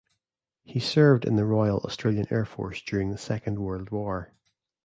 [0.63, 4.33] He served in the Royal Australian Air Force during the Second World War.